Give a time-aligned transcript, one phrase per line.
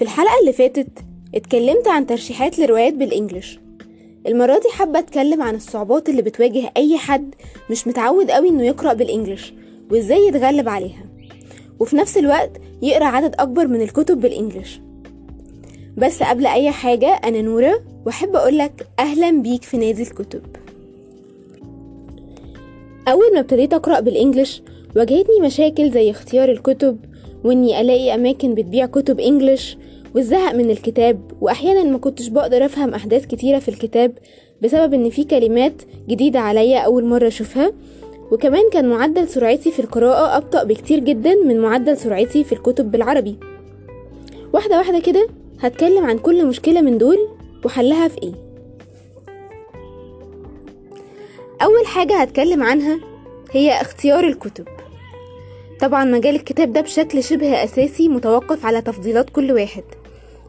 [0.00, 0.88] في الحلقة اللي فاتت
[1.34, 3.58] اتكلمت عن ترشيحات لروايات بالإنجليش.
[4.26, 7.34] المرة دي حابة أتكلم عن الصعوبات اللي بتواجه أي حد
[7.70, 9.54] مش متعود قوي إنه يقرأ بالإنجليش
[9.90, 11.04] وإزاي يتغلب عليها.
[11.80, 12.50] وفي نفس الوقت
[12.82, 14.80] يقرأ عدد أكبر من الكتب بالإنجليش.
[15.96, 20.42] بس قبل أي حاجة أنا نورة وأحب أقولك أهلا بيك في نادي الكتب.
[23.08, 24.62] أول ما ابتديت أقرأ بالإنجليش
[24.96, 26.98] واجهتني مشاكل زي اختيار الكتب
[27.44, 29.76] وإني ألاقي أماكن بتبيع كتب إنجليش
[30.14, 34.12] والزهق من الكتاب وأحيانا ما كنتش بقدر أفهم أحداث كتيرة في الكتاب
[34.62, 37.72] بسبب إن في كلمات جديدة عليا أول مرة أشوفها.
[38.32, 43.36] وكمان كان معدل سرعتي في القراءة أبطأ بكتير جدا من معدل سرعتي في الكتب بالعربي.
[44.52, 45.28] واحدة واحدة كده
[45.60, 47.18] هتكلم عن كل مشكلة من دول
[47.64, 48.32] وحلها في إيه.
[51.62, 53.00] أول حاجة هتكلم عنها
[53.50, 54.64] هي اختيار الكتب.
[55.80, 59.84] طبعا مجال الكتاب ده بشكل شبه أساسي متوقف على تفضيلات كل واحد.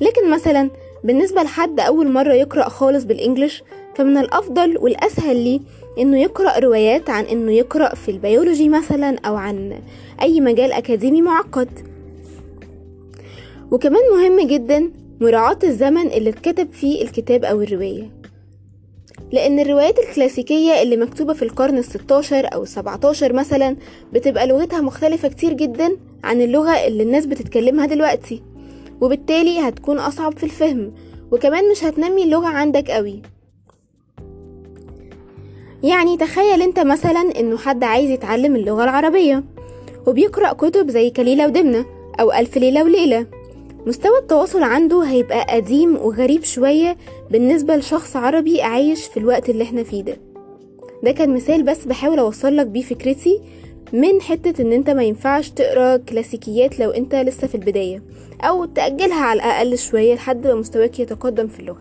[0.00, 0.70] لكن مثلا
[1.04, 3.62] بالنسبة لحد أول مرة يقرأ خالص بالإنجليش
[3.94, 5.60] فمن الأفضل والأسهل ليه
[5.98, 9.78] إنه يقرأ روايات عن إنه يقرأ في البيولوجي مثلا أو عن
[10.22, 11.68] أي مجال أكاديمي معقد.
[13.70, 18.10] وكمان مهم جدا مراعاة الزمن اللي اتكتب فيه الكتاب أو الرواية
[19.32, 23.76] لأن الروايات الكلاسيكية اللي مكتوبة في القرن الستاشر أو السبعتاشر مثلا
[24.12, 28.42] بتبقى لغتها مختلفة كتير جدا عن اللغة اللي الناس بتتكلمها دلوقتي.
[29.00, 30.92] وبالتالي هتكون أصعب في الفهم
[31.32, 33.22] وكمان مش هتنمي اللغة عندك قوي.
[35.82, 39.44] يعني تخيل أنت مثلا إنه حد عايز يتعلم اللغة العربية
[40.06, 41.84] وبيقرأ كتب زي كليلة ودمنة
[42.20, 43.26] أو ألف ليلة وليلة.
[43.86, 46.96] مستوى التواصل عنده هيبقى قديم وغريب شوية
[47.30, 50.16] بالنسبة لشخص عربي عايش في الوقت اللي إحنا فيه ده.
[51.02, 53.40] ده كان مثال بس بحاول اوصلك بيه فكرتي
[53.94, 58.02] من حتة إن أنت ما ينفعش تقرأ كلاسيكيات لو أنت لسه في البداية
[58.40, 61.80] أو تأجلها على الأقل شوية لحد ما مستواك يتقدم في اللغة.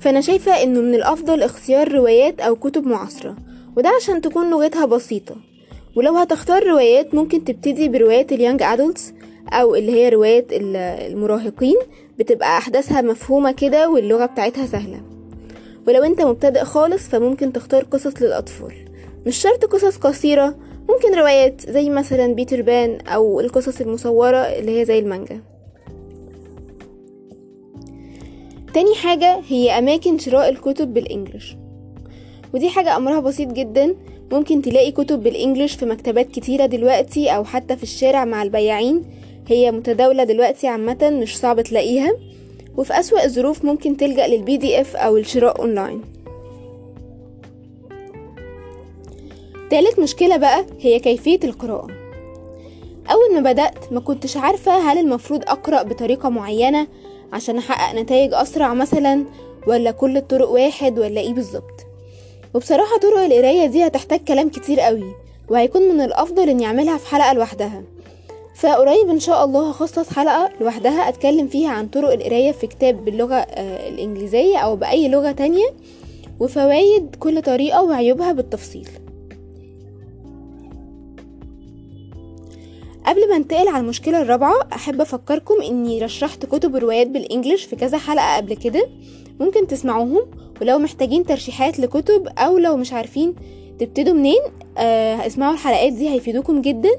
[0.00, 3.36] فأنا شايفة إنه من الأفضل اختيار روايات أو كتب معاصرة
[3.76, 5.36] وده عشان تكون لغتها بسيطة.
[5.96, 9.12] ولو هتختار روايات ممكن تبتدي بروايات اليانج ادلتس
[9.48, 11.76] أو اللي هي روايات المراهقين
[12.18, 15.00] بتبقى أحداثها مفهومة كده واللغة بتاعتها سهلة.
[15.88, 18.87] ولو أنت مبتدئ خالص فممكن تختار قصص للأطفال.
[19.26, 20.54] مش شرط قصص قصيرة
[20.88, 25.40] ممكن روايات زي مثلا بيتر بان أو القصص المصورة اللي هي زي المانجا.
[28.74, 31.56] تاني حاجة هي أماكن شراء الكتب بالإنجليش
[32.54, 33.94] ودي حاجة أمرها بسيط جدا
[34.32, 39.02] ممكن تلاقي كتب بالإنجليش في مكتبات كتيرة دلوقتي أو حتى في الشارع مع البياعين.
[39.48, 42.12] هي متداولة دلوقتي عامة مش صعب تلاقيها.
[42.76, 46.02] وفي أسوأ الظروف ممكن تلجأ لل PDF أو الشراء أونلاين.
[49.70, 51.86] تالت مشكلة بقى هي كيفية القراءة.
[53.10, 56.86] أول ما بدأت ما كنتش عارفة هل المفروض أقرأ بطريقة معينة
[57.32, 59.24] عشان أحقق نتائج أسرع مثلا
[59.66, 61.86] ولا كل الطرق واحد ولا إيه بالظبط.
[62.54, 65.12] وبصراحة طرق القراية دي هتحتاج كلام كتير قوي
[65.48, 67.82] وهيكون من الأفضل إني أعملها في حلقة لوحدها.
[68.54, 73.34] فقريب إن شاء الله هخصص حلقة لوحدها أتكلم فيها عن طرق القراية في كتاب باللغة
[73.88, 75.66] الإنجليزية أو بأي لغة تانية
[76.40, 78.88] وفوايد كل طريقة وعيوبها بالتفصيل.
[83.18, 87.98] قبل ما انتقل على المشكلة الرابعة أحب أفكركم إني رشحت كتب وروايات بالإنجليش في كذا
[87.98, 88.88] حلقة قبل كده.
[89.40, 90.26] ممكن تسمعوهم
[90.60, 93.34] ولو محتاجين ترشيحات لكتب أو لو مش عارفين
[93.78, 94.40] تبتدوا منين
[94.78, 96.90] آه اسمعوا الحلقات دي هيفيدوكم جدا.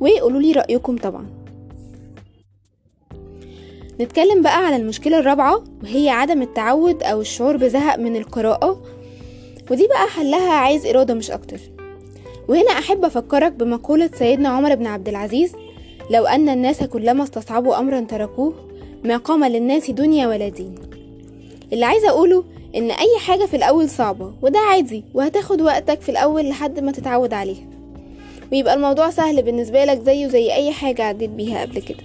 [0.00, 1.26] وقولوا لي رأيكم طبعا.
[4.00, 8.82] نتكلم بقى على المشكلة الرابعة وهي عدم التعود أو الشعور بزهق من القراءة.
[9.70, 11.58] ودي بقى حلها عايز إرادة مش أكتر.
[12.48, 15.52] وهنا أحب أفكرك بمقولة سيدنا عمر بن عبد العزيز
[16.10, 18.54] لو أن الناس كلما استصعبوا أمرا تركوه
[19.04, 20.74] ما قام للناس دنيا ولا دين.
[21.72, 22.44] اللي عايزة أقوله
[22.76, 27.32] إن أي حاجة في الأول صعبة وده عادي وهتاخد وقتك في الأول لحد ما تتعود
[27.32, 27.66] عليها.
[28.52, 32.02] ويبقى الموضوع سهل بالنسبة لك زيه زي أي حاجة عديت بيها قبل كده.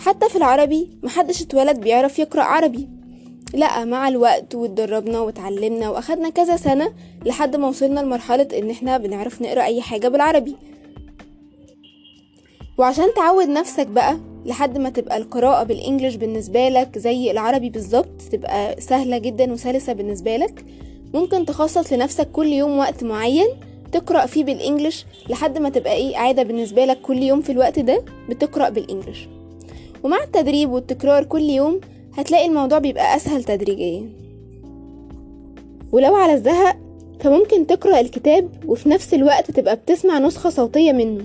[0.00, 2.88] حتى في العربي محدش اتولد بيعرف يقرأ عربي.
[3.54, 6.92] لا مع الوقت واتدربنا واتعلمنا واخدنا كذا سنة
[7.26, 10.56] لحد ما وصلنا لمرحلة إن إحنا بنعرف نقرأ أي حاجة بالعربي.
[12.78, 18.80] وعشان تعود نفسك بقى لحد ما تبقى القراءة بالإنجليش بالنسبة لك زي العربي بالظبط تبقى
[18.80, 20.64] سهلة جدا وسلسة بالنسبة لك
[21.14, 23.46] ممكن تخصص لنفسك كل يوم وقت معين
[23.92, 28.02] تقرأ فيه بالإنجليش لحد ما تبقى إيه عادة بالنسبة لك كل يوم في الوقت ده
[28.28, 29.28] بتقرأ بالإنجليش.
[30.04, 31.80] ومع التدريب والتكرار كل يوم
[32.16, 34.08] هتلاقي الموضوع بيبقى أسهل تدريجيا.
[35.92, 36.76] ولو على الزهق
[37.20, 41.24] فممكن تقرأ الكتاب وفي نفس الوقت تبقى بتسمع نسخة صوتية منه.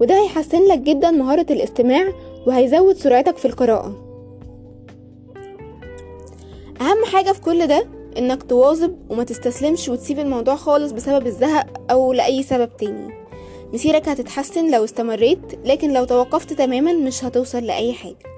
[0.00, 2.12] وده هيحسن لك جدا مهارة الاستماع
[2.46, 4.04] وهيزود سرعتك في القراءة.
[6.80, 7.86] أهم حاجة في كل ده
[8.18, 13.14] إنك تواظب وما تستسلمش وتسيب الموضوع خالص بسبب الزهق أو لأي سبب تاني.
[13.72, 18.37] مسيرك هتتحسن لو استمريت لكن لو توقفت تماما مش هتوصل لأي حاجة.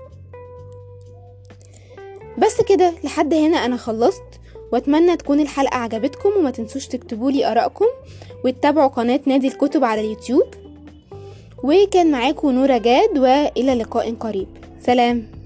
[2.38, 4.22] بس كده لحد هنا أنا خلصت.
[4.72, 7.84] وأتمنى تكون الحلقة عجبتكم وما تنسوش تكتبولي آرائكم
[8.44, 10.46] وتتابعوا قناة نادي الكتب على اليوتيوب.
[11.64, 14.48] وكان معاكم نورة جاد وإلى لقاء قريب.
[14.80, 15.39] سلام.